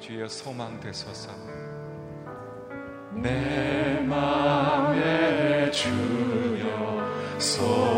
[0.00, 1.30] 주여 소망 되소서.
[3.14, 7.97] 내 마음에 주여 소망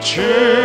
[0.00, 0.59] 영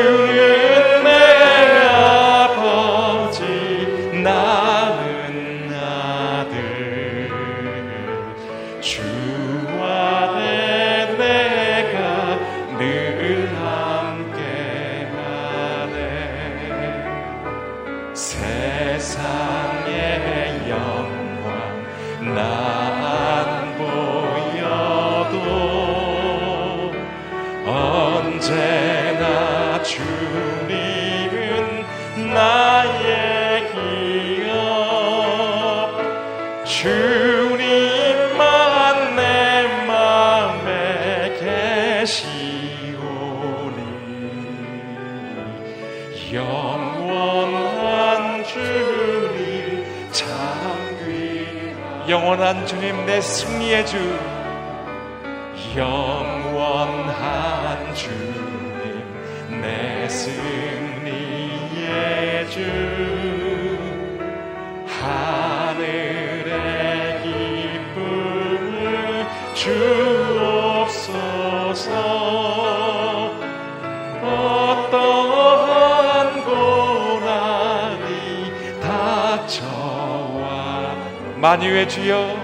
[81.45, 82.36] 만유의 주여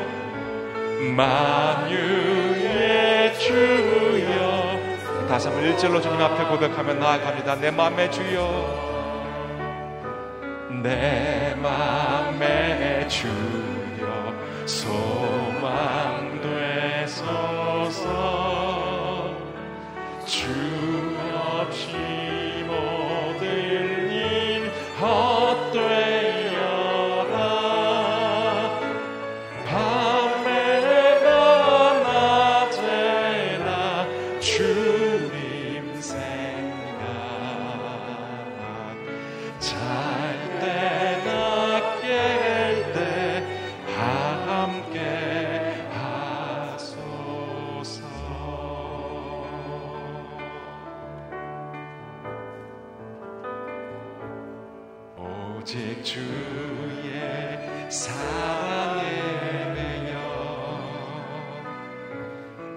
[1.16, 2.60] 만유의
[3.40, 4.80] 주여.
[5.28, 7.56] 다시 한번 일절로 주님 앞에 고백하며 나아갑니다.
[7.56, 9.10] 내 맘의 주여
[10.84, 14.34] 내 맘의 주여.
[14.66, 15.51] 소
[20.42, 20.81] 주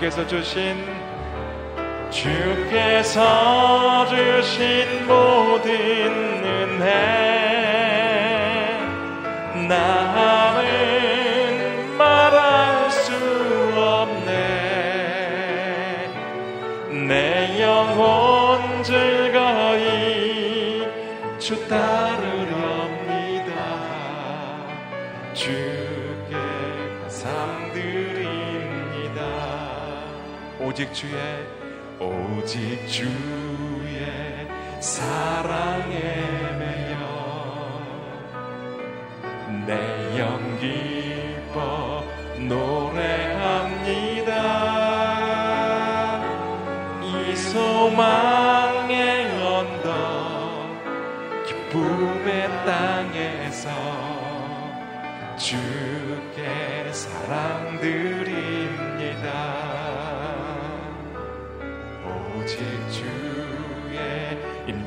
[0.00, 0.82] 주께서 주신
[2.08, 5.72] 주께서 주신 모든
[6.42, 6.86] 은혜
[9.68, 10.64] 나는
[11.98, 13.12] 말할 수
[13.76, 14.30] 없네.
[17.06, 20.88] 내 영혼 즐거이
[21.38, 23.52] 주 따르렵니다.
[25.34, 25.69] 주
[30.70, 31.12] 오직 주의
[31.98, 34.46] 오직 주의
[34.80, 35.98] 사랑에
[36.60, 37.02] 매여
[39.66, 42.04] 내 영 기뻐
[42.48, 43.29] 노래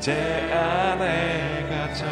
[0.04, 0.12] 임재
[0.52, 2.04] 안에 갇혀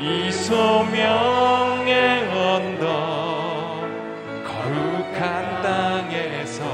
[0.00, 3.84] 이 소명의 언덕
[4.46, 6.64] 거룩한 땅에서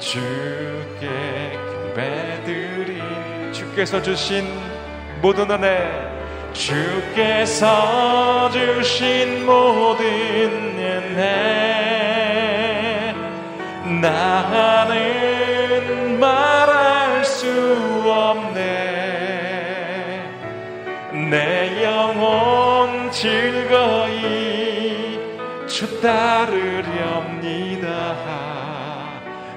[0.00, 1.06] 주께
[1.94, 3.00] 경배드리
[3.52, 4.48] 주께서 주신
[5.22, 6.03] 모든 은혜
[6.54, 10.06] 주께서 주신 모든
[10.78, 12.14] 은혜
[14.00, 17.46] 나는 말할 수
[18.06, 18.62] 없네.
[21.30, 25.18] 내 영혼 즐거이
[25.66, 27.84] 주 따르렵니다.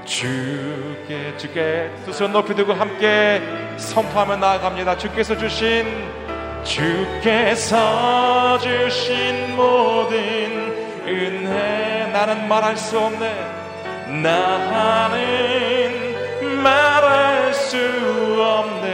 [0.03, 1.89] 주께 주께.
[2.05, 3.41] 두 손 높이 들고 함께
[3.77, 4.97] 선포하며 나아갑니다.
[4.97, 6.06] 주께서 주신
[6.67, 10.17] 주께서 주신 모든
[11.07, 13.33] 은혜 나는 말할 수 없네.
[14.21, 15.07] 나는
[16.61, 17.77] 말할 수
[18.37, 18.87] 없네.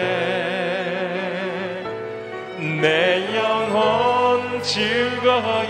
[2.79, 5.67] 내 영혼 즐거이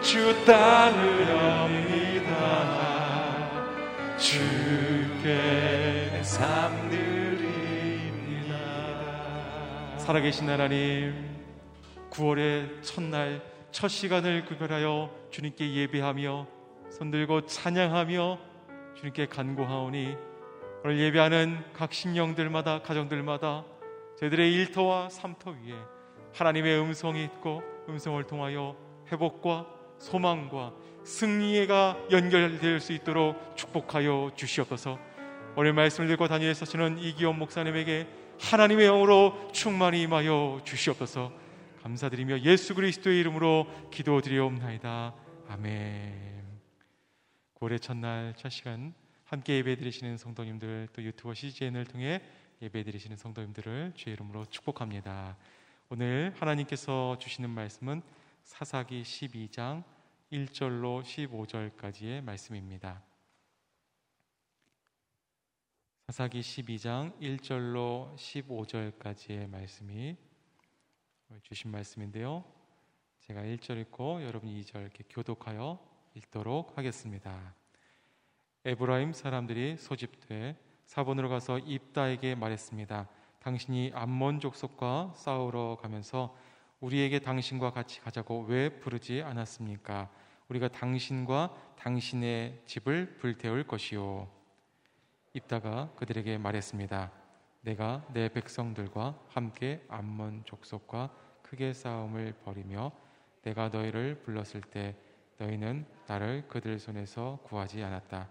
[0.00, 1.43] 주 따르렵
[10.04, 11.14] 살아계신 하나님
[12.10, 13.40] 9월의 첫날
[13.70, 16.46] 첫 시간을 구별하여 주님께 예배하며
[16.90, 18.38] 손들고 찬양하며
[18.96, 20.14] 주님께 간구하오니
[20.84, 23.64] 오늘 예배하는 각 신령들마다 가정들마다
[24.18, 25.74] 저희들의 일터와 삼터 위에
[26.34, 28.76] 하나님의 음성이 있고 음성을 통하여
[29.10, 29.66] 회복과
[29.98, 34.98] 소망과 승리가 연결될 수 있도록 축복하여 주시옵소서.
[35.56, 41.32] 오늘 말씀을 듣고 다니엘 서시는 이기원 목사님에게 하나님의 영으로 충만히 임하여 주시옵소서.
[41.82, 45.14] 감사드리며 예수 그리스도의 이름으로 기도드리옵나이다.
[45.48, 46.44] 아멘.
[47.60, 48.92] 올해 첫날 첫 시간
[49.24, 52.20] 함께 예배 드리시는 성도님들 또 유튜버 CGN을 통해
[52.60, 55.38] 예배 드리시는 성도님들을 주의 이름으로 축복합니다.
[55.88, 58.02] 오늘 하나님께서 주시는 말씀은
[58.42, 59.82] 사사기 12장
[60.30, 63.02] 1절로 15절까지의 말씀입니다.
[66.08, 70.14] 사사기 12장 1절로 15절까지의 말씀이
[71.42, 72.44] 주신 말씀인데요.
[73.20, 75.78] 제가 1절 읽고 여러분이 2절 이렇게 교독하여
[76.12, 77.54] 읽도록 하겠습니다.
[78.66, 83.08] 에브라임 사람들이 소집돼 사본으로 가서 입다에게 말했습니다.
[83.38, 86.36] 당신이 암몬 족속과 싸우러 가면서
[86.80, 90.10] 우리에게 당신과 같이 가자고 왜 부르지 않았습니까?
[90.50, 94.33] 우리가 당신과 당신의 집을 불태울 것이요.
[95.34, 97.10] 입다가 그들에게 말했습니다.
[97.62, 101.10] 내가 내 백성들과 함께 암몬 족속과
[101.42, 102.92] 크게 싸움을 벌이며
[103.42, 104.94] 내가 너희를 불렀을 때
[105.38, 108.28] 너희는 나를 그들 손에서 구하지 않았다.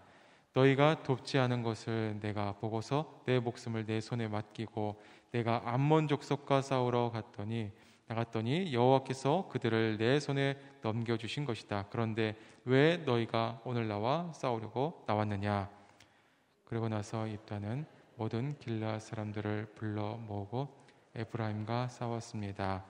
[0.54, 4.98] 너희가 돕지 않은 것을 내가 보고서 내 목숨을 내 손에 맡기고
[5.32, 7.70] 내가 암몬 족속과 싸우러 갔더니
[8.06, 11.86] 나갔더니 여호와께서 그들을 내 손에 넘겨 주신 것이다.
[11.90, 15.83] 그런데 왜 너희가 오늘 나와 싸우려고 나왔느냐?
[16.64, 20.68] 그리고 나서 입다는 모든 길르앗 사람들을 불러 모으고
[21.14, 22.84] 에브라임과 싸웠습니다.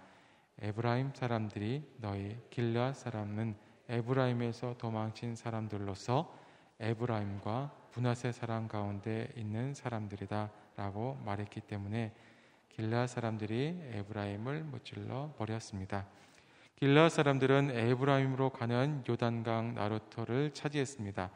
[0.60, 3.56] 에브라임 사람들이 너희 길르앗 사람은
[3.88, 6.32] 에브라임에서 도망친 사람들로서
[6.80, 12.12] 에브라임과 므낫세 사람 가운데 있는 사람들이다 라고 말했기 때문에
[12.70, 16.06] 길르앗 사람들이 에브라임을 무찔러 버렸습니다.
[16.76, 21.30] 길르앗 사람들은 에브라임으로 가는 요단강 나루터를 차지했습니다.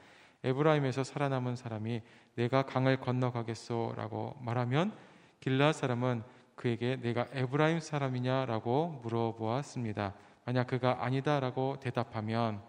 [0.45, 2.03] 에브라임에서 살아남은 사람이
[2.37, 4.93] 내가 강을 건너가겠소라고 말하면
[5.41, 6.23] 길르앗 사람은
[6.55, 10.15] 그에게 네가 에브라임 사람이냐라고 물어보았습니다.
[10.45, 12.63] 만약 그가 아니다라고 대답하면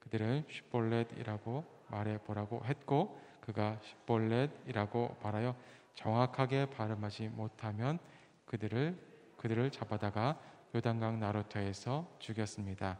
[0.00, 5.54] 그들은 쉽볼렛이라고 말해 보라고 했고 그가 십볼렛이라고 말하여
[5.94, 7.98] 정확하게 발음하지 못하면
[8.46, 8.98] 그들을
[9.36, 10.38] 그들을 잡아다가
[10.74, 12.98] 요단강 나루터에서 죽였습니다.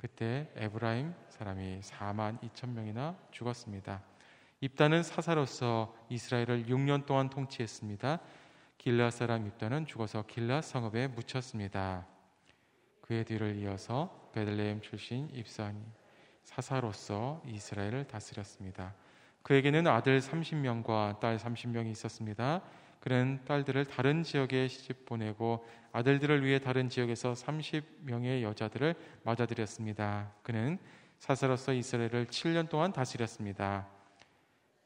[0.00, 4.02] 그때 에브라임 사람이 4만 2천 명이나 죽었습니다.
[4.62, 8.18] 입다는 사사로서 이스라엘을 6년 동안 통치했습니다.
[8.78, 12.06] 길라 사람 입다는 죽어서 길라 성읍에 묻혔습니다.
[13.02, 15.84] 그의 뒤를 이어서 베들레헴 출신 입사니
[16.44, 18.94] 사사로서 이스라엘을 다스렸습니다.
[19.42, 22.62] 그에게는 아들 30명과 딸 30명이 있었습니다.
[23.00, 30.32] 그는 딸들을 다른 지역에 시집 보내고 아들들을 위해 다른 지역에서 30명의 여자들을 맞아들였습니다.
[30.42, 30.78] 그는
[31.18, 33.88] 사사로서 이스라엘을 7년 동안 다스렸습니다.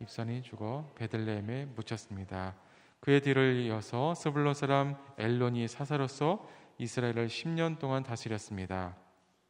[0.01, 2.55] 입산이 죽어 베들레헴에 묻혔습니다.
[3.01, 8.97] 그의 뒤를 이어서 스불론 사람 엘론이 사사로서 이스라엘을 10년 동안 다스렸습니다.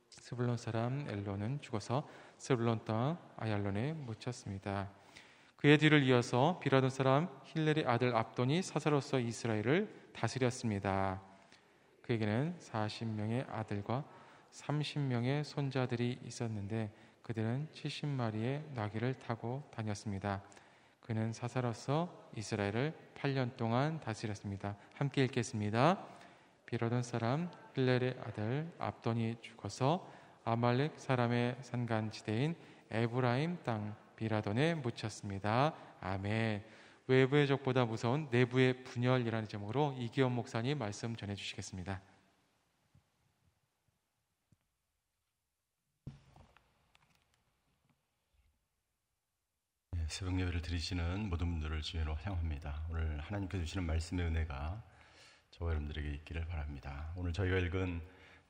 [0.08, 4.90] 스불론 사람 엘론은 죽어서 스불론 땅 아얄론에 묻혔습니다.
[5.64, 11.22] 그의 뒤를 이어서 비라돈 사람 힐렐의 아들 압돈이 사사로서 이스라엘을 다스렸습니다.
[12.02, 14.04] 그에게는 40명의 아들과
[14.52, 16.92] 30명의 손자들이 있었는데
[17.22, 20.42] 그들은 70마리의 나귀를 타고 다녔습니다.
[21.00, 24.76] 그는 사사로서 이스라엘을 8년 동안 다스렸습니다.
[24.96, 25.98] 함께 읽겠습니다.
[26.66, 30.06] 비라돈 사람 힐렐의 아들 압돈이 죽어서
[30.44, 32.54] 아말렉 사람의 산간지대인
[32.90, 35.74] 에브라임 땅 비라돈에 묻혔습니다.
[36.00, 36.64] 아멘.
[37.06, 42.00] 외부의 적보다 무서운 내부의 분열이라는 제목으로 이기원 목사님 말씀 전해 주시겠습니다.
[49.90, 52.86] 네, 새벽 예배를 드리시는 모든 분들을 주의로 환영합니다.
[52.90, 54.82] 오늘 하나님께서 주시는 말씀의 은혜가
[55.50, 57.12] 저와 여러분들에게 있기를 바랍니다.
[57.16, 58.00] 오늘 저희가 읽은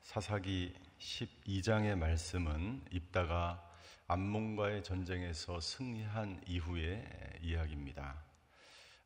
[0.01, 3.61] 사사기 12장의 말씀은 입다가
[4.07, 7.03] 암몬과의 전쟁에서 승리한 이후의
[7.41, 8.15] 이야기입니다.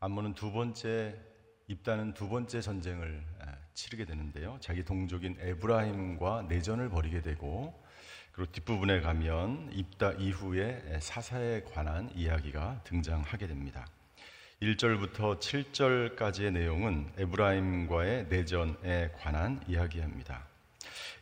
[0.01, 1.15] 암몬은 두 번째
[1.67, 3.23] 입다는 두 번째 전쟁을
[3.73, 4.57] 치르게 되는데요.
[4.59, 7.81] 자기 동족인 에브라임과 내전을 벌이게 되고
[8.33, 13.87] 그리고 뒷부분에 가면 입다 이후에 사사에 관한 이야기가 등장하게 됩니다.
[14.61, 20.48] 1절부터 7절까지의 내용은 에브라임과의 내전에 관한 이야기입니다.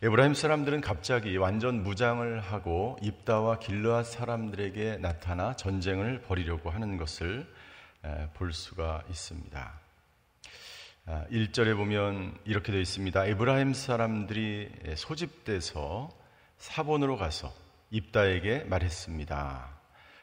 [0.00, 7.52] 에브라임 사람들은 갑자기 완전 무장을 하고 입다와 길르앗 사람들에게 나타나 전쟁을 벌이려고 하는 것을
[8.34, 9.80] 볼 수가 있습니다.
[11.32, 13.26] 1절에 아, 보면 이렇게 되어 있습니다.
[13.26, 16.10] 에브라임 사람들이 소집돼서
[16.58, 17.52] 사본으로 가서
[17.90, 19.68] 입다에게 말했습니다.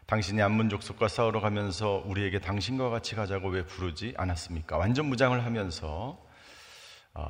[0.05, 4.77] 당신이 암문 족속과 싸우러 가면서 우리에게 당신과 같이 가자고 왜 부르지 않았습니까?
[4.77, 6.25] 완전 무장을 하면서 아,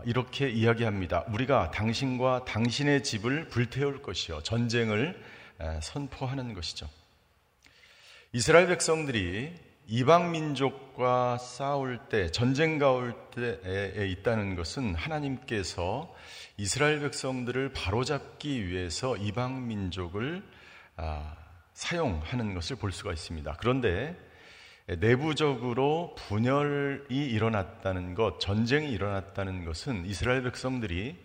[0.05, 1.25] 이렇게 이야기합니다.
[1.29, 4.41] 우리가 당신과 당신의 집을 불태울 것이요.
[4.41, 5.21] 전쟁을
[5.81, 6.89] 선포하는 것이죠.
[8.33, 9.53] 이스라엘 백성들이
[9.87, 16.13] 이방 민족과 싸울 때, 전쟁 가올 때에 있다는 것은 하나님께서
[16.57, 20.43] 이스라엘 백성들을 바로잡기 위해서 이방 민족을
[20.97, 21.35] 아,
[21.73, 23.57] 사용하는 것을 볼 수가 있습니다.
[23.59, 24.17] 그런데
[24.87, 31.17] 내부적으로 분열이 일어났다는 것, 전쟁이 일어났다는 것은 이스라엘 백성들이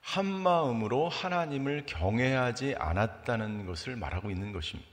[0.00, 4.90] 한 마음으로 하나님을 경외하지 않았다는 것을 말하고 있는 것입니다.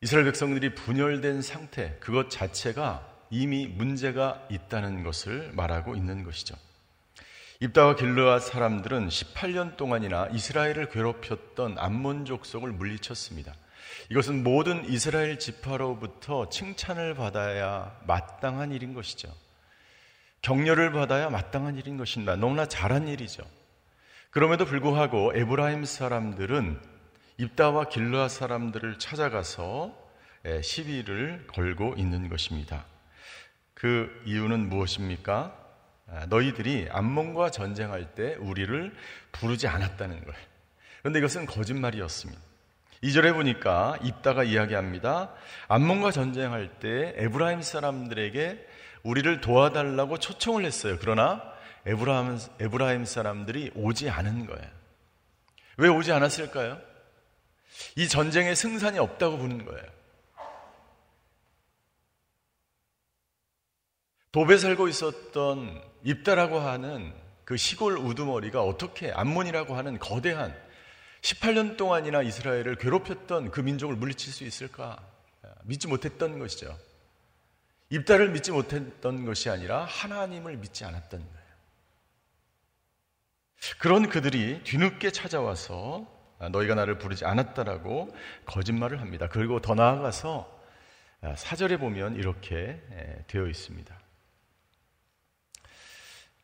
[0.00, 6.54] 이스라엘 백성들이 분열된 상태, 그것 자체가 이미 문제가 있다는 것을 말하고 있는 것이죠.
[7.60, 13.54] 입다와 길르앗 사람들은 18년 동안이나 이스라엘을 괴롭혔던 암몬 족속을 물리쳤습니다.
[14.10, 19.32] 이것은 모든 이스라엘 지파로부터 칭찬을 받아야 마땅한 일인 것이죠.
[20.42, 22.36] 격려를 받아야 마땅한 일인 것입니다.
[22.36, 23.42] 너무나 잘한 일이죠.
[24.30, 26.80] 그럼에도 불구하고 에브라임 사람들은
[27.38, 29.96] 입다와 길르아 사람들을 찾아가서
[30.62, 32.84] 시비를 걸고 있는 것입니다.
[33.74, 35.56] 그 이유는 무엇입니까?
[36.10, 38.94] 아, 너희들이 암몬과 전쟁할 때 우리를
[39.32, 40.34] 부르지 않았다는 걸.
[41.00, 42.47] 그런데 이것은 거짓말이었습니다.
[43.02, 45.32] 2절에 보니까 입다가 이야기합니다.
[45.68, 48.66] 암몬과 전쟁할 때 에브라임 사람들에게
[49.02, 50.96] 우리를 도와달라고 초청을 했어요.
[51.00, 51.42] 그러나
[51.86, 54.68] 에브라임, 에브라임 사람들이 오지 않은 거예요.
[55.76, 56.80] 왜 오지 않았을까요?
[57.96, 59.98] 이 전쟁에 승산이 없다고 보는 거예요.
[64.32, 67.14] 돕에 살고 있었던 입다라고 하는
[67.44, 70.54] 그 시골 우두머리가 어떻게 암몬이라고 하는 거대한
[71.20, 74.98] 18년 동안이나 이스라엘을 괴롭혔던 그 민족을 물리칠 수 있을까?
[75.64, 76.78] 믿지 못했던 것이죠.
[77.90, 81.38] 입다를 믿지 못했던 것이 아니라 하나님을 믿지 않았던 거예요.
[83.78, 86.06] 그런 그들이 뒤늦게 찾아와서
[86.52, 89.28] 너희가 나를 부르지 않았다라고 거짓말을 합니다.
[89.28, 90.58] 그리고 더 나아가서
[91.36, 92.80] 사절에 보면 이렇게
[93.26, 93.98] 되어 있습니다.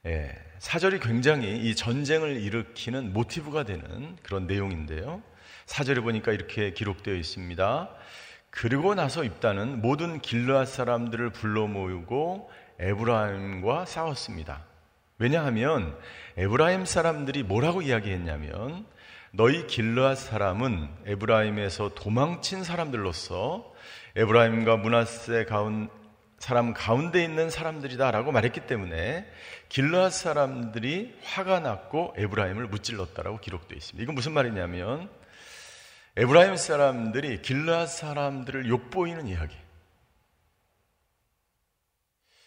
[0.07, 5.23] 예, 사절이 굉장히 이 전쟁을 일으키는 모티브가 되는 그런 내용인데요.
[5.65, 7.91] 사절에 보니까 이렇게 기록되어 있습니다.
[8.51, 14.65] 그리고 나서 입다는 모든 길르앗 사람들을 불러 모으고 에브라임과 싸웠습니다.
[15.19, 15.97] 왜냐하면
[16.37, 18.85] 에브라임 사람들이 뭐라고 이야기했냐면
[19.33, 23.73] 너희 길르앗 사람은 에브라임에서 도망친 사람들로서
[24.17, 25.89] 에브라임과 문하세 가운
[26.45, 29.27] 사람 가운데 있는 사람들이다라고 말했기 때문에
[29.71, 34.03] 길르앗 사람들이 화가 났고 에브라임을 무찔렀다라고 기록되어 있습니다.
[34.03, 35.09] 이건 무슨 말이냐면
[36.17, 39.57] 에브라임 사람들이 길르앗 사람들을 욕보이는 이야기.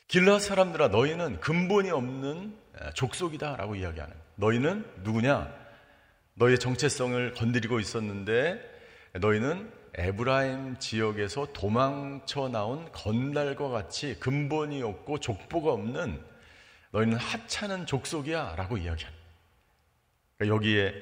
[0.07, 2.55] 길르앗 사람들아 너희는 근본이 없는
[2.93, 4.15] 족속이다라고 이야기하는.
[4.35, 5.51] 너희는 누구냐?
[6.35, 8.61] 너희의 정체성을 건드리고 있었는데
[9.13, 16.23] 너희는 에브라임 지역에서 도망쳐 나온 건달과 같이 근본이 없고 족보가 없는
[16.91, 19.23] 너희는 하찮은 족속이야 라고 이야기합니다.
[20.37, 20.93] 그러니까 여기에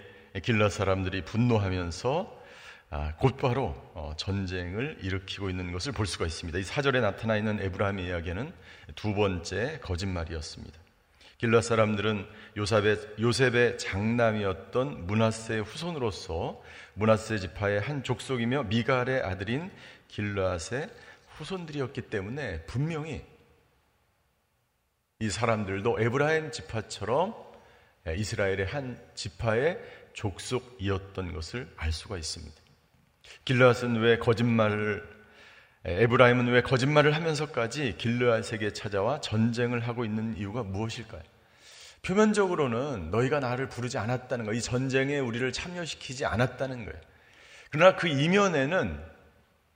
[0.43, 2.43] 길라 사람들이 분노하면서
[2.91, 6.57] 아, 곧바로 어, 전쟁을 일으키고 있는 것을 볼 수가 있습니다.
[6.59, 8.53] 이 사절에 나타나 있는 에브라임의 이야기는
[8.95, 10.85] 두 번째 거짓말이었습니다.
[11.38, 12.25] 길라 사람들은
[12.58, 16.62] 요셉의, 요셉의 장남이었던 문하세의 후손으로서
[16.94, 19.70] 문하세 지파의 한 족속이며 미갈의 아들인
[20.08, 20.89] 길라앗의
[21.38, 23.25] 후손들이었기 때문에 분명히
[25.20, 27.36] 이 사람들도 에브라임 지파처럼
[28.08, 29.77] 이스라엘의 한 지파의
[30.13, 32.56] 족속이었던 것을 알 수가 있습니다.
[33.44, 35.14] 길르앗은 왜 거짓말을
[35.86, 41.22] 에브라임은 왜 거짓말을 하면서까지 길르앗에게 찾아와 전쟁을 하고 있는 이유가 무엇일까요?
[42.01, 47.00] 표면적으로는 너희가 나를 부르지 않았다는 거, 이 전쟁에 우리를 참여시키지 않았다는 거예요.
[47.70, 49.00] 그러나 그 이면에는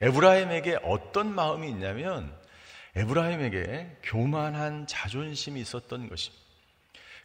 [0.02, 2.34] 에브라임에게 어떤 마음이 있냐면
[2.96, 6.44] 에브라임에게 교만한 자존심이 있었던 것입니다.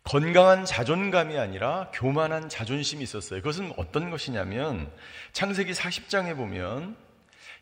[0.03, 3.41] 건강한 자존감이 아니라 교만한 자존심이 있었어요.
[3.41, 4.91] 그것은 어떤 것이냐면
[5.33, 6.97] 창세기 40장에 보면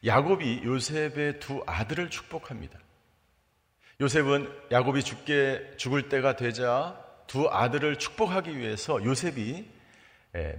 [0.05, 2.79] 야곱이 요셉의 두 아들을 축복합니다.
[4.01, 9.71] 요셉은 야곱이 죽게 죽을 때가 되자 두 아들을 축복하기 위해서 요셉이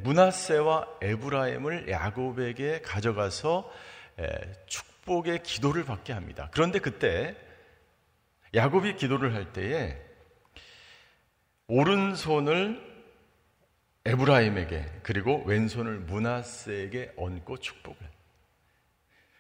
[0.04, 3.70] 문하세와 에브라임을 야곱에게 가져가서
[4.68, 6.50] 축복의 기도를 받게 합니다.
[6.54, 7.36] 그런데 그때
[8.54, 10.00] 야곱이 기도를 할 때에
[11.68, 12.94] 오른손을
[14.06, 18.13] 에브라임에게 그리고 왼손을 문하세에게 얹고 축복을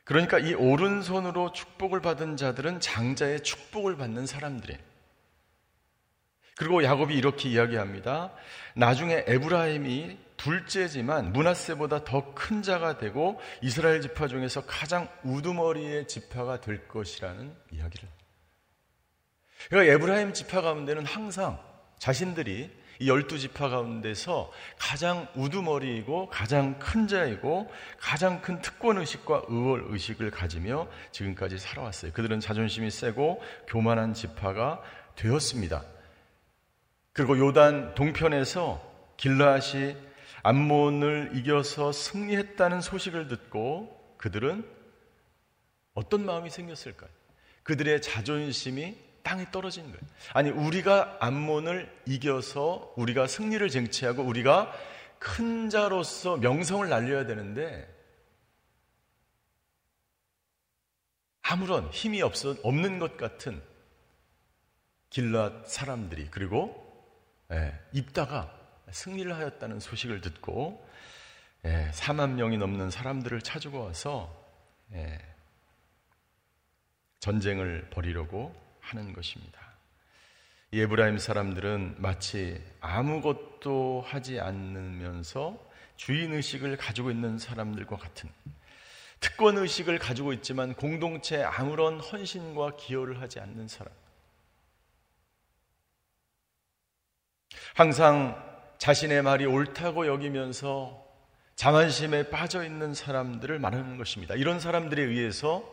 [0.03, 4.79] 그러니까 이 오른손으로 축복을 받은 자들은 장자의 축복을 받는 사람들이에요.
[6.55, 8.31] 그리고 야곱이 이렇게 이야기합니다.
[8.75, 16.87] 나중에 에브라임이 둘째지만 문하세보다 더 큰 자가 되고 이스라엘 지파 중에서 가장 우두머리의 지파가 될
[16.87, 18.09] 것이라는 이야기를.
[19.69, 21.59] 그러니까 에브라임 지파 가운데는 항상
[21.97, 22.69] 자신들이
[23.03, 30.31] 이 열두 지파 가운데서 가장 우두머리이고 가장 큰 자이고 가장 큰 특권 의식과 의월 의식을
[30.31, 32.13] 가지며 지금까지 살아왔어요.
[32.13, 34.81] 그들은 자존심이 세고 교만한 지파가
[35.17, 35.83] 되었습니다.
[37.11, 38.81] 그리고 요단 동편에서
[39.17, 39.97] 길라앗이
[40.43, 44.65] 암몬을 이겨서 승리했다는 소식을 듣고 그들은
[45.93, 47.09] 어떤 마음이 생겼을까요?
[47.63, 49.97] 그들의 자존심이 땅에 떨어진 거예요.
[50.33, 54.71] 아니, 우리가 암몬을 이겨서 우리가 승리를 쟁취하고 우리가
[55.17, 57.89] 큰 자로서 명성을 날려야 되는데
[61.41, 63.61] 아무런 힘이 없어, 없는 것 같은
[65.09, 66.81] 길랏 사람들이 그리고
[67.51, 68.51] 예, 입다가
[68.91, 70.85] 승리를 하였다는 소식을 듣고
[71.65, 74.33] 예, 4만 명이 넘는 사람들을 찾고 와서
[74.93, 75.19] 예,
[77.19, 79.59] 전쟁을 벌이려고 하는 것입니다.
[80.71, 85.57] 이 에브라임 사람들은 마치 아무것도 하지 않으면서
[85.95, 88.29] 주인 의식을 가지고 있는 사람들과 같은
[89.19, 93.93] 특권 의식을 가지고 있지만 공동체에 아무런 헌신과 기여를 하지 않는 사람.
[97.75, 98.35] 항상
[98.79, 101.03] 자신의 말이 옳다고 여기면서
[101.55, 104.35] 자만심에 빠져 있는 사람들을 말하는 것입니다.
[104.35, 105.72] 이런 사람들에 의해서 예,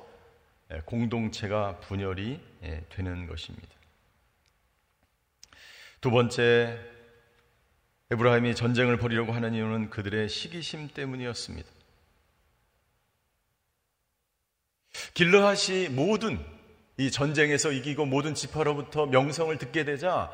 [0.87, 3.69] 공동체가 분열이 예, 되는 것입니다.
[6.01, 6.79] 두 번째,
[8.11, 11.69] 에브라임이 전쟁을 벌이려고 하는 이유는 그들의 시기심 때문이었습니다.
[15.15, 16.45] 길르앗이 모든
[16.97, 20.31] 이 전쟁에서 이기고 모든 지파로부터 명성을 듣게 되자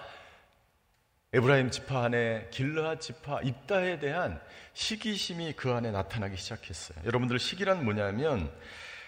[1.32, 4.40] 에브라임 지파 안에 길르앗 지파 입다에 대한
[4.72, 6.98] 시기심이 그 안에 나타나기 시작했어요.
[7.04, 8.50] 여러분들 시기란 뭐냐면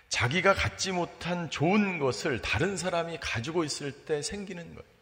[0.09, 4.99] 자기가 갖지 못한 좋은 것을 다른 사람이 가지고 있을 때 생기는 거예요.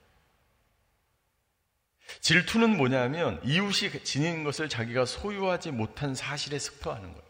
[2.20, 7.26] 질투는 뭐냐면 이웃이 지닌 것을 자기가 소유하지 못한 사실에 습터하는 거예요.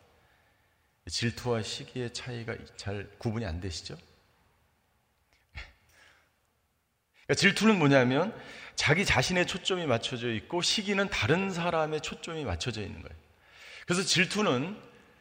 [1.08, 3.96] 질투와 시기의 차이가 잘 구분이 안 되시죠?
[7.26, 8.34] 그러니까 질투는 뭐냐면
[8.74, 13.16] 자기 자신의 초점이 맞춰져 있고 시기는 다른 사람의 초점이 맞춰져 있는 거예요.
[13.86, 14.80] 그래서 질투는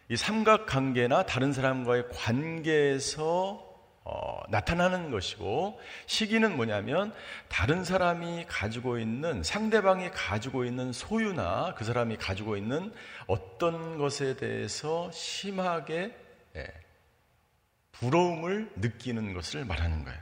[0.09, 3.65] 이 삼각관계나 다른 사람과의 관계에서
[4.07, 7.11] 어, 나타나는 것이고 시기는 뭐냐면
[7.49, 12.93] 다른 사람이 가지고 있는 상대방이 가지고 있는 소유나 그 사람이 가지고 있는
[13.25, 16.15] 어떤 것에 대해서 심하게
[16.55, 16.67] 예,
[17.93, 20.19] 부러움을 느끼는 것을 말하는 거예요.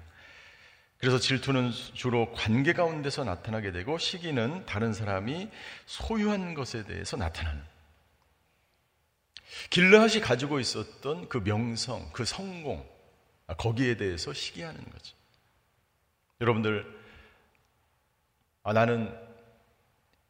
[0.98, 5.50] 그래서 질투는 주로 관계 가운데서 나타나게 되고 시기는 다른 사람이
[5.86, 7.73] 소유한 것에 대해서 나타나는.
[9.70, 12.88] 길르앗이 가지고 있었던 그 명성, 그 성공,
[13.58, 15.16] 거기에 대해서 시기하는 거죠.
[16.42, 16.86] 여러분들,
[18.64, 19.14] 아, 나는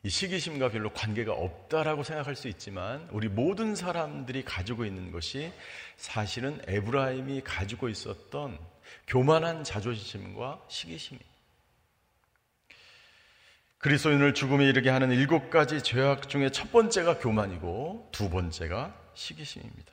[0.05, 5.53] 이 시기심과 별로 관계가 없다라고 생각할 수 있지만 우리 모든 사람들이 가지고 있는 것이
[5.95, 8.59] 사실은 에브라임이 가지고 있었던
[9.07, 11.31] 교만한 자존심과 시기심입니다.
[13.77, 19.91] 그리스도인을 죽음에 이르게 하는 일곱 가지 죄악 중에 첫 번째가 교만이고 두 번째가 시기심입니다.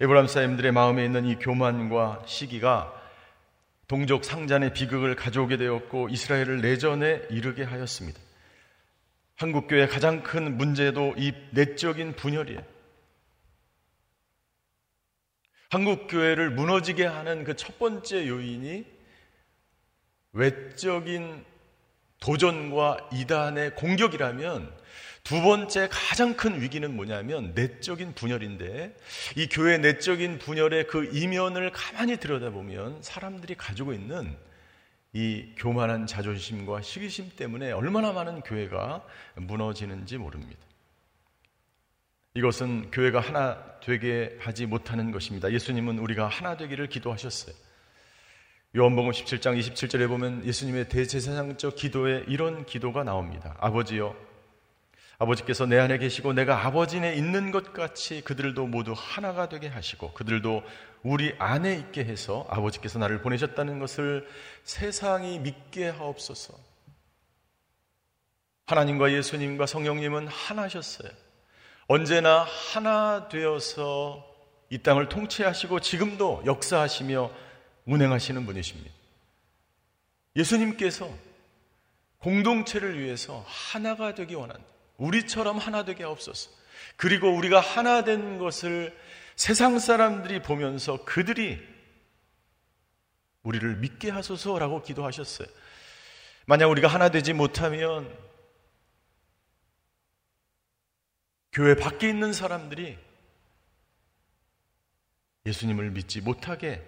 [0.00, 2.92] 에브람 사람들의 마음에 있는 이 교만과 시기가
[3.86, 8.20] 동족 상잔의 비극을 가져오게 되었고 이스라엘을 내전에 이르게 하였습니다.
[9.36, 12.62] 한국교회 가장 큰 문제도 이 내적인 분열이에요.
[15.70, 18.84] 한국 교회를 무너지게 하는 그 첫 번째 요인이
[20.32, 21.44] 외적인
[22.20, 24.83] 도전과 이단의 공격이라면
[25.24, 28.94] 두 번째 가장 큰 위기는 뭐냐면 내적인 분열인데
[29.36, 34.36] 이 교회 내적인 분열의 그 이면을 가만히 들여다보면 사람들이 가지고 있는
[35.14, 39.02] 이 교만한 자존심과 시기심 때문에 얼마나 많은 교회가
[39.36, 40.60] 무너지는지 모릅니다.
[42.34, 45.50] 이것은 교회가 하나 되게 하지 못하는 것입니다.
[45.50, 47.54] 예수님은 우리가 하나 되기를 기도하셨어요.
[48.76, 53.56] 요한복음 17장 27절에 보면 예수님의 대제사장적 기도에 이런 기도가 나옵니다.
[53.60, 54.33] 아버지여,
[55.18, 60.12] 아버지께서 내 안에 계시고 내가 아버지 에 있는 것 같이 그들도 모두 하나가 되게 하시고
[60.12, 60.62] 그들도
[61.02, 64.28] 우리 안에 있게 해서 아버지께서 나를 보내셨다는 것을
[64.64, 66.54] 세상이 믿게 하옵소서.
[68.66, 71.10] 하나님과 예수님과 성령님은 하나셨어요.
[71.86, 74.24] 언제나 하나 되어서
[74.70, 77.30] 이 땅을 통치하시고 지금도 역사하시며
[77.84, 78.90] 운행하시는 분이십니다.
[80.36, 81.10] 예수님께서
[82.18, 84.73] 공동체를 위해서 하나가 되기 원한다.
[84.96, 86.50] 우리처럼 하나 되게 없어서
[86.96, 88.96] 그리고 우리가 하나 된 것을
[89.36, 91.60] 세상 사람들이 보면서 그들이
[93.42, 95.48] 우리를 믿게 하소서라고 기도하셨어요.
[96.46, 98.16] 만약 우리가 하나 되지 못하면
[101.52, 102.98] 교회 밖에 있는 사람들이
[105.46, 106.82] 예수님을 믿지 못하게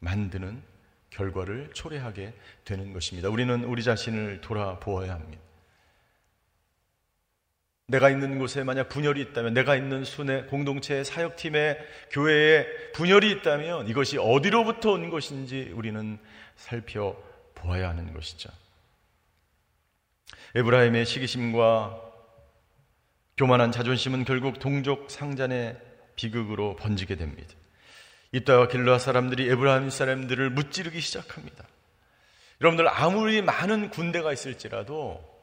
[0.00, 0.62] 만드는
[1.10, 3.28] 결과를 초래하게 되는 것입니다.
[3.28, 5.47] 우리는 우리 자신을 돌아보아야 합니다.
[7.88, 11.78] 내가 있는 곳에 만약 분열이 있다면, 내가 있는 순회 공동체 사역팀에
[12.10, 16.18] 교회에 분열이 있다면 이것이 어디로부터 온 것인지 우리는
[16.56, 18.50] 살펴보아야 하는 것이죠.
[20.54, 22.02] 에브라임의 시기심과
[23.38, 25.80] 교만한 자존심은 결국 동족 상잔의
[26.16, 27.54] 비극으로 번지게 됩니다.
[28.32, 31.64] 이따가 길라 사람들이 에브라임 사람들을 무찌르기 시작합니다.
[32.60, 35.37] 여러분들 아무리 많은 군대가 있을지라도 예,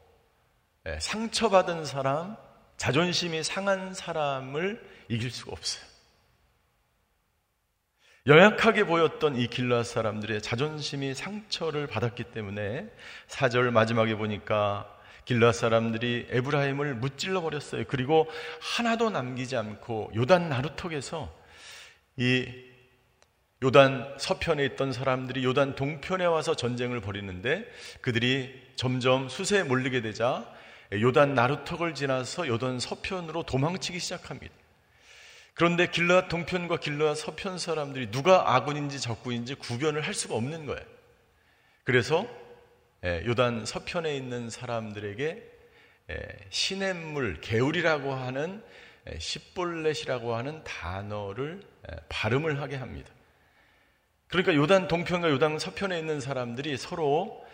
[0.99, 2.37] 상처받은 사람,
[2.77, 5.83] 자존심이 상한 사람을 이길 수가 없어요.
[8.27, 12.89] 연약하게 보였던 이 길라 사람들의 자존심이 상처를 받았기 때문에
[13.27, 14.91] 사절 마지막에 보니까
[15.25, 17.83] 길라 사람들이 에브라임을 무찔러 버렸어요.
[17.87, 18.27] 그리고
[18.61, 21.31] 하나도 남기지 않고 요단 나루턱에서
[22.17, 22.47] 이
[23.63, 27.65] 요단 서편에 있던 사람들이 요단 동편에 와서 전쟁을 벌이는데
[28.01, 30.51] 그들이 점점 수세에 몰리게 되자
[30.91, 34.53] 요단 나루턱을 지나서 요단 서편으로 도망치기 시작합니다.
[35.55, 40.83] 그런데 길라 동편과 길라 서편 사람들이 누가 아군인지 적군인지 구별을 할 수가 없는 거예요.
[41.85, 42.27] 그래서
[43.05, 45.51] 예, 요단 서편에 있는 사람들에게
[46.11, 48.61] 예, 시냇물 개울이라고 하는
[49.09, 51.61] 예, 십볼렛이라고 하는 단어를
[52.09, 53.09] 발음을 하게 합니다.
[54.27, 57.45] 그러니까 요단 동편과 요단 서편에 있는 사람들이 서로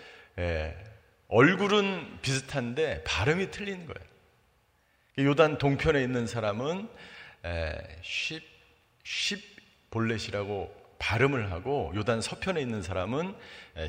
[1.31, 5.29] 얼굴은 비슷한데 발음이 틀린 거예요.
[5.29, 6.89] 요단 동편에 있는 사람은
[8.01, 8.43] 쉽,
[9.03, 9.41] 쉽
[9.91, 13.33] 볼렛이라고 발음을 하고 요단 서편에 있는 사람은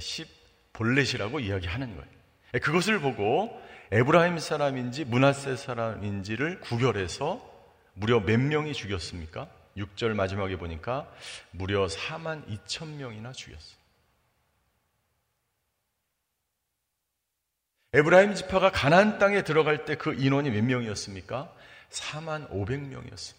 [0.00, 2.10] 십볼렛이라고 이야기하는 거예요.
[2.54, 7.50] 예, 그것을 보고 에브라임 사람인지 므낫세 사람인지를 구별해서
[7.94, 9.48] 무려 몇 명이 죽였습니까?
[9.76, 11.12] 6절 마지막에 보니까
[11.50, 13.81] 무려 4만 2천 명이나 죽였어요.
[17.94, 21.54] 에브라임 지파가 가나안 땅에 들어갈 때 그 인원이 몇 명이었습니까?
[21.90, 23.34] 4만 500명이었어요.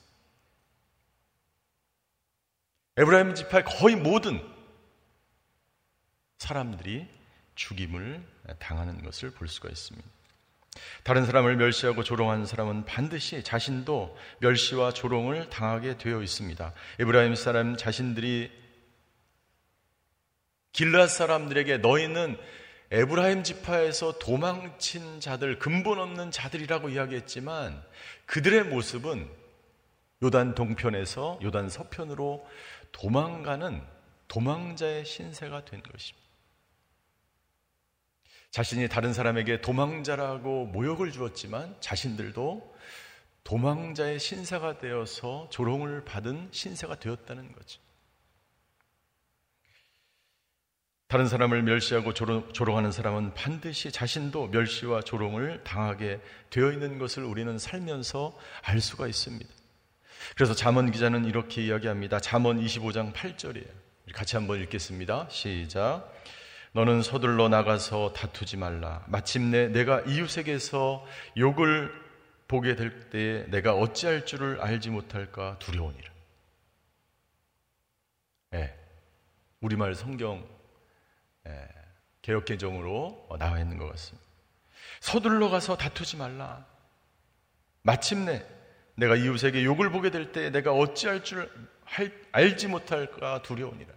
[2.98, 4.40] 에브라임 지파의 거의 모든
[6.38, 7.08] 사람들이
[7.56, 8.24] 죽임을
[8.60, 10.08] 당하는 것을 볼 수가 있습니다.
[11.04, 16.74] 다른 사람을 멸시하고 조롱하는 사람은 반드시 자신도 멸시와 조롱을 당하게 되어 있습니다.
[17.00, 18.52] 에브라임 사람 자신들이
[20.72, 22.38] 길르앗 사람들에게 너희는
[22.94, 27.84] 에브라임 지파에서 도망친 자들, 근본 없는 자들이라고 이야기했지만
[28.28, 29.28] 그들의 모습은
[30.22, 32.48] 요단 동편에서 요단 서편으로
[32.92, 33.82] 도망가는
[34.28, 36.24] 도망자의 신세가 된 것입니다.
[38.52, 42.76] 자신이 다른 사람에게 도망자라고 모욕을 주었지만 자신들도
[43.44, 47.83] 도망자의 신세가 되어서 조롱을 받은 신세가 되었다는 거죠.
[51.08, 57.58] 다른 사람을 멸시하고 조롱, 하는 사람은 반드시 자신도 멸시와 조롱을 당하게 되어 있는 것을 우리는
[57.60, 59.50] 살면서 알 수가 있습니다.
[60.36, 62.20] 그래서 잠언 기자는 이렇게 이야기합니다.
[62.20, 63.68] 잠언 25장 8절이에요.
[64.14, 65.28] 같이 한번 읽겠습니다.
[65.30, 66.12] 시작.
[66.74, 69.04] 너는 서둘러 나가서 다투지 말라.
[69.08, 71.06] 마침내 내가 이웃에게서
[71.38, 71.94] 욕을
[72.48, 76.12] 보게 될 때에 내가 어찌할 줄을 알지 못할까 두려우니라.
[78.52, 78.76] 네.
[79.62, 80.53] 우리말 성경 네.
[82.22, 84.28] 개혁 개정으로 나와 있는 것 같습니다.
[85.00, 86.66] 서둘러 가서 다투지 말라.
[87.82, 88.46] 마침내
[88.96, 91.52] 내가 이웃에게 욕을 보게 될 때 내가 어찌할 줄
[92.32, 93.94] 알지 못할까 두려우니라.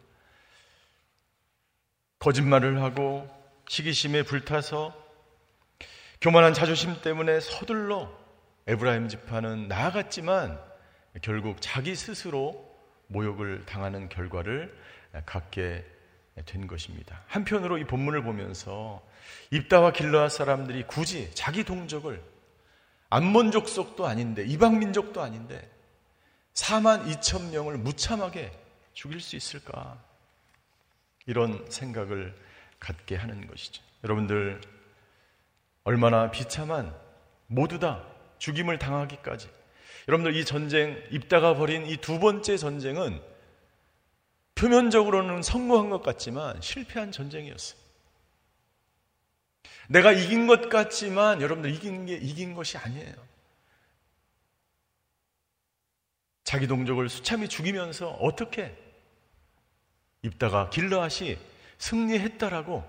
[2.19, 3.31] 거짓말을 하고
[3.69, 5.05] 시기심에 불타서
[6.21, 8.11] 교만한 자존심 때문에 서둘러
[8.67, 10.61] 에브라임 지파는 나아갔지만
[11.23, 12.75] 결국 자기 스스로
[13.09, 14.77] 모욕을 당하는 결과를
[15.25, 15.85] 갖게
[16.44, 17.22] 된 것입니다.
[17.29, 19.03] 한편으로 이 본문을 보면서
[19.51, 22.22] 입다와 길러아 사람들이 굳이 자기 동족을
[23.09, 25.70] 안몬 족 속도 아닌데 이방 민족도 아닌데
[26.55, 28.53] 4만 2천 명을 무참하게
[28.92, 30.03] 죽일 수 있을까?
[31.27, 32.35] 이런 생각을
[32.79, 33.83] 갖게 하는 것이죠.
[34.05, 34.61] 여러분들
[35.85, 36.94] 얼마나 비참한
[37.46, 38.03] 모두 다
[38.38, 39.49] 죽임을 당하기까지
[40.09, 43.20] 여러분들 이 전쟁 입다가 벌인 이 두 번째 전쟁은
[44.57, 47.79] 표면적으로는 성공한 것 같지만 실패한 전쟁이었어요.
[49.88, 53.14] 내가 이긴 것 같지만 여러분들 이긴 게 이긴 것이 아니에요.
[56.42, 58.77] 자기 동족을 수참히 죽이면서 어떻게
[60.23, 61.38] 입다가 길러앗이
[61.79, 62.85] 승리했다라고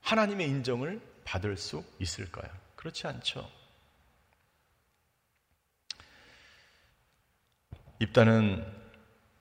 [0.00, 2.50] 하나님의 인정을 받을 수 있을까요?
[2.76, 3.50] 그렇지 않죠.
[7.98, 8.75] 입다는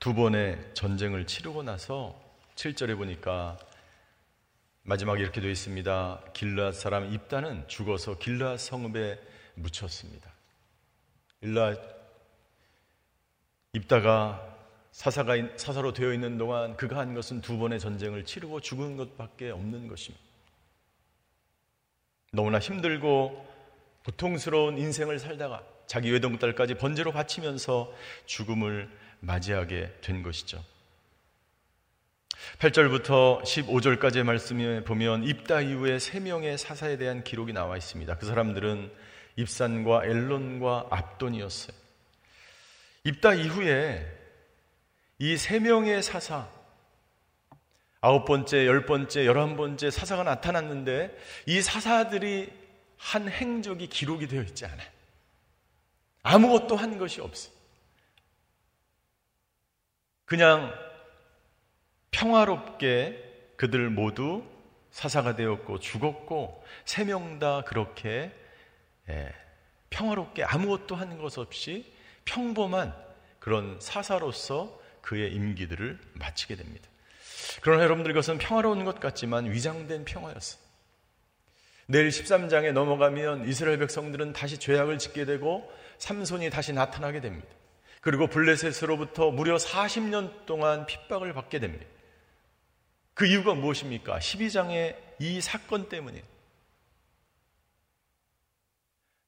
[0.05, 2.15] 두 번의 전쟁을 치르고 나서
[2.57, 3.57] 7절에 보니까
[4.83, 6.21] 마지막에 이렇게 되어 있습니다.
[6.31, 9.19] 길라앗 사람 입다는 죽어서 길라앗 성읍에
[9.55, 10.31] 묻혔습니다.
[11.41, 11.79] 길라앗
[13.73, 14.55] 입다가
[14.91, 19.87] 사사가 사사로 되어 있는 동안 그가 한 것은 두 번의 전쟁을 치르고 죽은 것밖에 없는
[19.87, 20.23] 것입니다.
[22.31, 23.43] 너무나 힘들고
[24.05, 27.91] 고통스러운 인생을 살다가 자기 외동딸까지 번제로 바치면서
[28.27, 30.63] 죽음을 맞이하게 된 것이죠.
[32.59, 38.17] 8절부터 15절까지의 말씀에 보면 입다 이후에 세 명의 사사에 대한 기록이 나와 있습니다.
[38.17, 38.91] 그 사람들은
[39.35, 41.75] 입산과 엘론과 압돈이었어요.
[43.03, 44.05] 입다 이후에
[45.19, 46.49] 이 세 명의 사사,
[48.01, 52.51] 아홉 번째, 열 번째, 열한 번째 사사가 나타났는데 이 사사들이
[52.97, 54.88] 한 행적이 기록이 되어 있지 않아요.
[56.21, 57.54] 아무것도 한 것이 없어.
[60.25, 60.73] 그냥
[62.11, 64.43] 평화롭게 그들 모두
[64.91, 68.31] 사사가 되었고 죽었고 세 명 다 그렇게
[69.09, 69.33] 예,
[69.89, 71.93] 평화롭게 아무것도 한 것 없이
[72.25, 72.93] 평범한
[73.39, 76.89] 그런 사사로서 그의 임기들을 마치게 됩니다.
[77.61, 80.59] 그러나 여러분들 이것은 평화로운 것 같지만 위장된 평화였어요.
[81.88, 87.47] 내일 13장에 넘어가면 이스라엘 백성들은 다시 죄악을 짓게 되고 삼손이 다시 나타나게 됩니다.
[88.05, 91.87] 그리고 블레셋으로부터 무려 40년 동안 핍박을 받게 됩니다.
[93.15, 94.19] 그 이유가 무엇입니까?
[94.19, 96.23] 12장의 이 사건 때문이에요.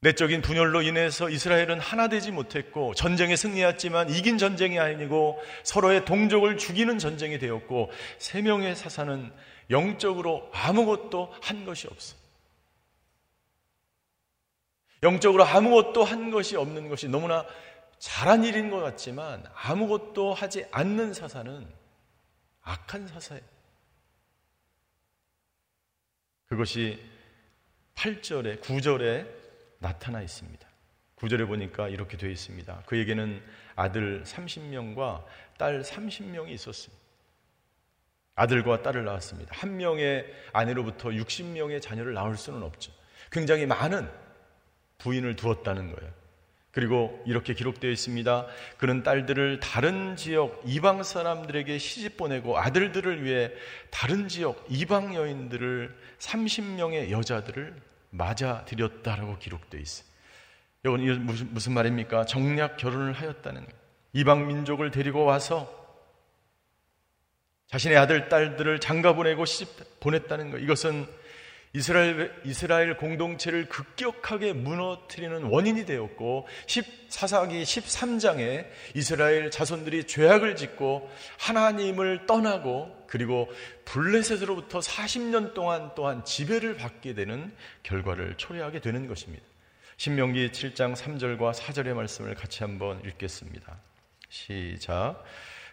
[0.02, 7.00] 내적인 분열로 인해서 이스라엘은 하나 되지 못했고 전쟁에 승리했지만 이긴 전쟁이 아니고 서로의 동족을 죽이는
[7.00, 9.34] 전쟁이 되었고 세 명의 사사는
[9.72, 12.16] 영적으로 아무것도 한 것이 없어.
[15.02, 17.44] 영적으로 아무것도 한 것이 없는 것이 너무나
[18.00, 21.68] 잘한 일인 것 같지만 아무것도 하지 않는 사사는
[22.62, 23.44] 악한 사사예요.
[26.48, 27.04] 그것이
[27.96, 29.28] 8절에 9절에
[29.80, 30.68] 나타나 있습니다.
[31.16, 32.84] 구절에 보니까 이렇게 되어 있습니다.
[32.86, 33.44] 그에게는
[33.76, 35.26] 아들 30명과
[35.58, 37.04] 딸 30명이 있었습니다.
[38.36, 39.52] 아들과 딸을 낳았습니다.
[39.56, 42.92] 한 명의 아내로부터 60명의 자녀를 낳을 수는 없죠.
[43.32, 44.08] 굉장히 많은
[45.00, 46.14] 부인을 두었다는 거예요.
[46.78, 48.46] 그리고 이렇게 기록되어 있습니다.
[48.78, 53.52] 그는 딸들을 다른 지역 이방 사람들에게 시집 보내고 아들들을 위해
[53.90, 60.08] 다른 지역 이방 여인들을 30명의 여자들을 맞아 들였다라고 기록되어 있어요.
[60.86, 62.28] 이건 무슨, 무슨 말입니까?
[62.28, 63.66] 정략 결혼을 하였다는.
[64.14, 65.74] 이방 민족을 데리고 와서
[67.70, 70.60] 자신의 아들, 딸들을 장가 보내고 시집 보냈다는 것.
[70.60, 71.08] 이것은
[71.78, 83.06] 이스라엘, 이스라엘 공동체를 급격하게 무너뜨리는 원인이 되었고 14사기 13장에 이스라엘 자손들이 죄악을 짓고 하나님을 떠나고
[83.06, 83.48] 그리고
[83.86, 89.46] 블레셋으로부터 40년 동안 또한 지배를 받게 되는 결과를 초래하게 되는 것입니다.
[89.98, 93.78] 신명기 7장 3절과 4절의 말씀을 같이 한번 읽겠습니다.
[94.30, 95.24] 시작.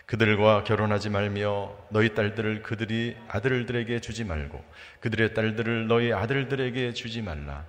[0.06, 4.62] 그들과 결혼하지 말며 너희 딸들을 그들이 아들들에게 주지 말고
[5.00, 7.64] 그들의 딸들을 너희 아들들에게 주지 말라.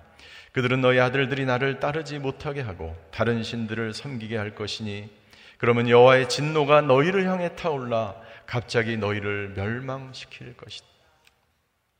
[0.52, 5.10] 그들은 너희 아들들이 나를 따르지 못하게 하고 다른 신들을 섬기게 할 것이니
[5.58, 8.14] 그러면 여호와의 진노가 너희를 향해 타올라
[8.46, 10.86] 갑자기 너희를 멸망시킬 것이다.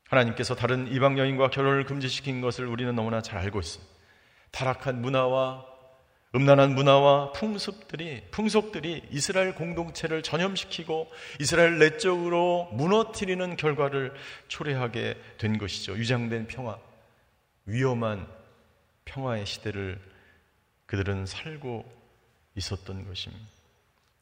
[0.09, 3.93] 하나님께서 다른 이방 여인과 결혼을 금지시킨 것을 우리는 너무나 잘 알고 있습니다.
[4.51, 5.65] 타락한 문화와
[6.35, 11.09] 음란한 문화와 풍습들이 풍속들이 이스라엘 공동체를 전염시키고
[11.39, 14.13] 이스라엘 내적으로 무너뜨리는 결과를
[14.47, 15.97] 초래하게 된 것이죠.
[15.97, 16.77] 유장된 평화,
[17.65, 18.27] 위험한
[19.05, 19.99] 평화의 시대를
[20.85, 21.85] 그들은 살고
[22.55, 23.45] 있었던 것입니다.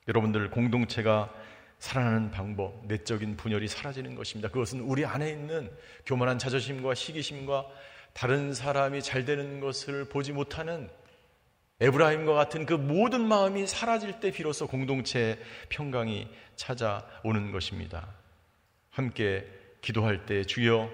[0.07, 1.33] 여러분들 공동체가
[1.79, 4.49] 살아나는 방법, 내적인 분열이 사라지는 것입니다.
[4.49, 5.71] 그것은 우리 안에 있는
[6.05, 7.65] 교만한 자존심과 시기심과
[8.13, 10.89] 다른 사람이 잘 되는 것을 보지 못하는
[11.81, 15.37] 에브라임과 같은 그 모든 마음이 사라질 때 비로소 공동체의
[15.69, 18.07] 평강이 찾아오는 것입니다.
[18.91, 19.45] 함께
[19.81, 20.89] 기도할 때 주여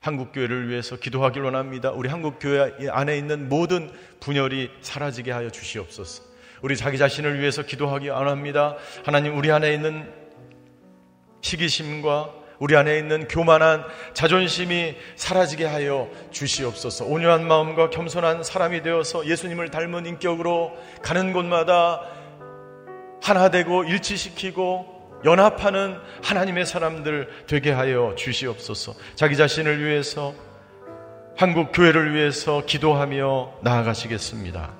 [0.00, 1.90] 한국교회를 위해서 기도하길 원합니다.
[1.92, 6.24] 우리 한국교회 안에 있는 모든 분열이 사라지게 하여 주시옵소서.
[6.60, 8.76] 우리 자기 자신을 위해서 기도하기 원합니다.
[9.04, 10.12] 하나님 우리 안에 있는
[11.40, 17.04] 시기심과 우리 안에 있는 교만한 자존심이 사라지게 하여 주시옵소서.
[17.06, 22.02] 온유한 마음과 겸손한 사람이 되어서 예수님을 닮은 인격으로 가는 곳마다
[23.22, 28.94] 하나 되고 일치시키고 연합하는 하나님의 사람들 되게 하여 주시옵소서.
[29.14, 30.34] 자기 자신을 위해서
[31.36, 34.72] 한국 교회를 위해서 기도하며 나아가시겠습니다.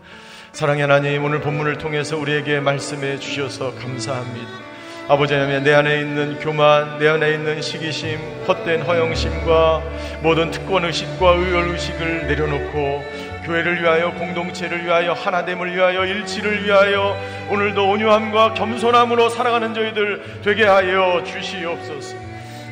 [0.52, 4.73] 사랑의 하나님, 오늘 본문을 통해서 우리에게 말씀해 주셔서 감사합니다.
[5.06, 9.82] 아버지 하나님 내 안에 있는 교만, 내 안에 있는 시기심, 헛된 허영심과
[10.22, 13.04] 모든 특권 의식과 의열 의식을 내려놓고
[13.44, 17.18] 교회를 위하여 공동체를 위하여 하나됨을 위하여 일치를 위하여
[17.50, 22.16] 오늘도 온유함과 겸손함으로 살아가는 저희들 되게 하여 주시옵소서.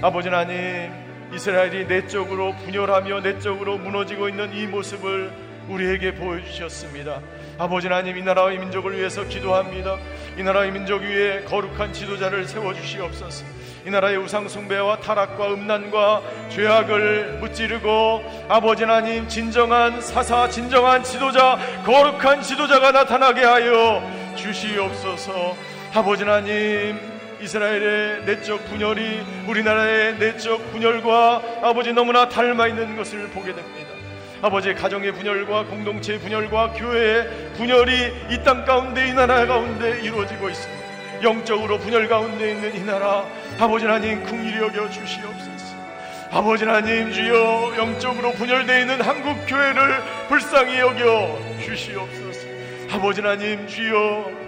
[0.00, 0.90] 아버지 하나님
[1.34, 5.30] 이스라엘이 내적으로 분열하며 내적으로 무너지고 있는 이 모습을
[5.68, 7.20] 우리에게 보여주셨습니다.
[7.58, 9.98] 아버지 하나님 이 나라의 민족을 위해서 기도합니다.
[10.38, 13.44] 이 나라의 민족 위에 거룩한 지도자를 세워 주시옵소서.
[13.86, 22.42] 이 나라의 우상 숭배와 타락과 음란과 죄악을 무찌르고 아버지 하나님 진정한 사사 진정한 지도자 거룩한
[22.42, 24.02] 지도자가 나타나게 하여
[24.36, 25.56] 주시옵소서.
[25.94, 26.98] 아버지 하나님
[27.42, 33.81] 이스라엘의 내적 분열이 우리나라의 내적 분열과 아버지 너무나 닮아 있는 것을 보게 됩니다.
[34.42, 40.82] 아버지 가정의 분열과 공동체의 분열과 교회의 분열이 이 땅 가운데 이 나라 가운데 이루어지고 있습니다.
[41.22, 43.24] 영적으로 분열 가운데 있는 이 나라
[43.60, 45.76] 아버지 하나님 긍휼히 여겨 주시옵소서.
[46.32, 52.48] 아버지 하나님 주여 영적으로 분열되어 있는 한국 교회를 불쌍히 여겨 주시옵소서.
[52.92, 54.42] 아버지 하나님 주여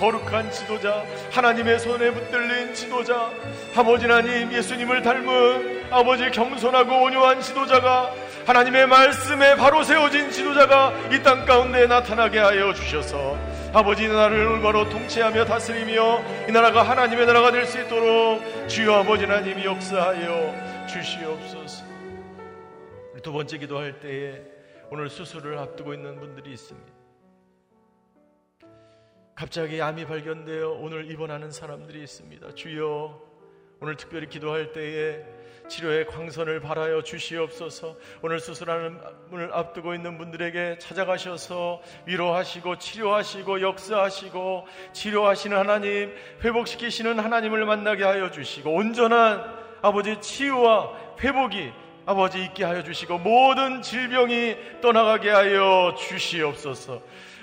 [0.00, 3.30] 거룩한 지도자, 하나님의 손에 붙들린 지도자,
[3.76, 8.10] 아버지 하나님 예수님을 닮은 아버지 겸손하고 온유한 지도자가
[8.46, 13.36] 하나님의 말씀에 바로 세워진 지도자가 이 땅 가운데 나타나게 하여 주셔서
[13.72, 19.64] 아버지 나라를 올바로 통치하며 다스리며 이 나라가 하나님의 나라가 될 수 있도록 주여 아버지 하나님이
[19.64, 21.84] 역사하여 주시옵소서.
[23.22, 24.40] 두 번째 기도할 때에
[24.90, 26.92] 오늘 수술을 앞두고 있는 분들이 있습니다.
[29.36, 32.54] 갑자기 암이 발견되어 오늘 입원하는 사람들이 있습니다.
[32.54, 33.20] 주여
[33.80, 35.24] 오늘 특별히 기도할 때에
[35.70, 37.96] 치료의 광선을 바라여 주시옵소서.
[38.22, 39.00] 오늘 수술하는
[39.30, 46.14] 분을 앞두고 있는 분들에게 찾아가셔서 위로하시고 치료하시고 역사하시고 치료하시는 하나님,
[46.44, 49.44] 회복시키시는 하나님을 만나게 하여 주시고 온전한
[49.80, 50.90] 아버지 치유와
[51.20, 51.72] 회복이
[52.04, 57.00] 아버지 있게 하여 주시고 모든 질병이 떠나가게 하여 주시옵소서.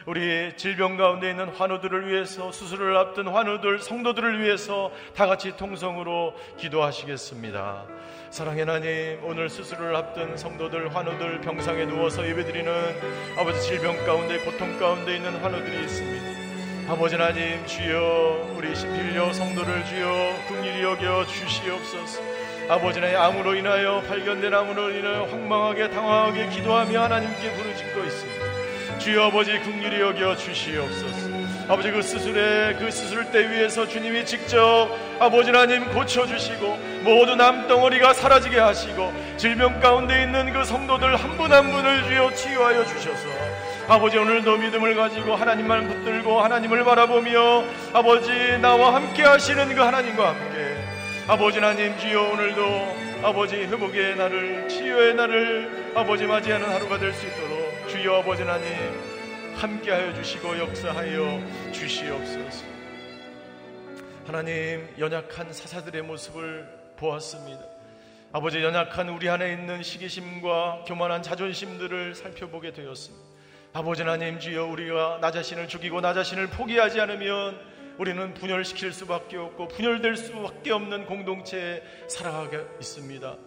[0.08, 7.86] 우리 질병 가운데 있는 환우들을 위해서 수술을 앞둔 환우들 성도들을 위해서 다 같이 통성으로 기도하시겠습니다.
[8.30, 12.72] 사랑의 하나님 오늘 수술을 앞둔 성도들 환우들 병상에 누워서 예배드리는
[13.38, 16.92] 아버지 질병 가운데 고통 가운데 있는 환우들이 있습니다.
[16.92, 22.22] 아버지 하나님 주여 우리 신필려 성도를 주여 긍휼히 여겨 주시옵소서.
[22.70, 29.00] 아버지 하나님 암으로 인하여 발견된 암으로 인하여 황망하게 당황하게 기도하며 하나님께 부르짖고 있습니다.
[29.00, 31.28] 주여 아버지 긍휼히 여겨 주시옵소서.
[31.70, 38.60] 아버지 그 수술에 그 수술대 위에서 주님이 직접 아버지 하나님 고쳐 주시고 모두 남덩어리가 사라지게
[38.60, 43.30] 하시고 질병 가운데 있는 그 성도들 한분한 분을 주여 치유하여 주셔서
[43.88, 50.76] 아버지 오늘도 믿음을 가지고 하나님만 붙들고 하나님을 바라보며 아버지 나와 함께 하시는 그 하나님과 함께
[51.30, 57.88] 아버지 하나님 주여 오늘도 아버지 회복의 날을 치유의 날을 아버지 맞이하는 하루가 될 수 있도록
[57.88, 58.68] 주여 아버지 하나님
[59.56, 61.42] 함께하여 주시고 역사하여
[61.72, 62.66] 주시옵소서.
[64.28, 67.64] 하나님 연약한 사사들의 모습을 보았습니다.
[68.34, 73.26] 아버지 연약한 우리 안에 있는 시기심과 교만한 자존심들을 살펴보게 되었습니다.
[73.74, 77.60] 아버지 하나님 주여 우리가 나 자신을 죽이고 나 자신을 포기하지 않으면
[77.98, 83.38] 우리는 분열시킬 수밖에 없고 분열될 수밖에 없는 공동체에 살아가게 있습니다.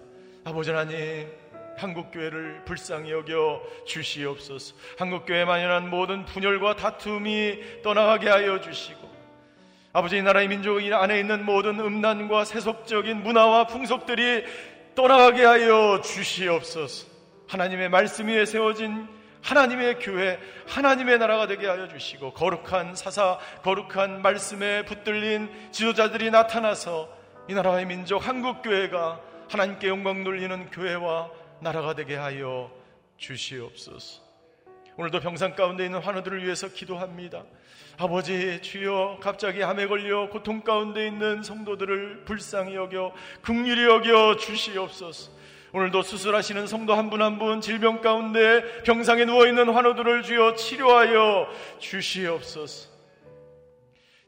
[0.44, 1.30] 아버지 하나님
[1.76, 4.74] 한국교회를 불쌍히 여겨 주시옵소서.
[4.98, 8.99] 한국교회 만연한 모든 분열과 다툼이 떠나가게 하여 주시고
[9.93, 14.45] 아버지 나라의 민족 안에 있는 모든 음란과 세속적인 문화와 풍속들이
[14.95, 17.09] 떠나가게 하여 주시옵소서.
[17.49, 19.09] 하나님의 말씀 위에 세워진
[19.43, 20.38] 하나님의 교회,
[20.68, 27.09] 하나님의 나라가 되게 하여 주시고 거룩한 사사, 거룩한 말씀에 붙들린 지도자들이 나타나서
[27.49, 31.30] 이 나라의 민족 한국 교회가 하나님께 영광 돌리는 교회와
[31.61, 32.70] 나라가 되게 하여
[33.16, 34.30] 주시옵소서.
[35.01, 37.42] 오늘도 병상 가운데 있는 환우들을 위해서 기도합니다.
[37.96, 45.32] 아버지 주여 갑자기 암에 걸려 고통 가운데 있는 성도들을 불쌍히 여겨 긍휼히 여겨 주시옵소서.
[45.72, 51.48] 오늘도 수술하시는 성도 한분 한 분 질병 가운데 병상에 누워 있는 환우들을 주여 치료하여
[51.78, 52.90] 주시옵소서.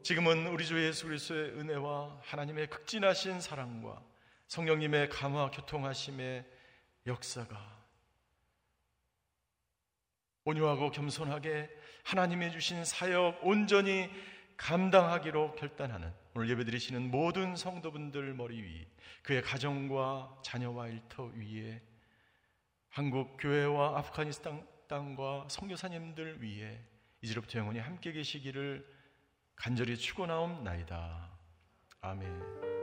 [0.01, 4.01] 지금은 우리 주 예수 그리스도의 은혜와 하나님의 극진하신 사랑과
[4.47, 6.43] 성령님의 감화 교통하심의
[7.05, 7.72] 역사가
[10.45, 11.69] 온유하고 겸손하게
[12.03, 14.09] 하나님의 주신 사역 온전히
[14.57, 18.87] 감당하기로 결단하는 오늘 예배드리시는 모든 성도분들 머리 위
[19.23, 21.81] 그의 가정과 자녀와 일터 위에
[22.89, 26.79] 한국 교회와 아프가니스탄 땅과 선교사님들 위에
[27.21, 28.85] 이제로부터 영원히 함께 계시기를
[29.55, 31.31] 간절히 축원하옵나이다.
[32.01, 32.82] 아멘.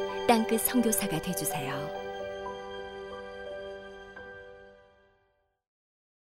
[0.27, 2.00] 땅끝 성교사가 되주세요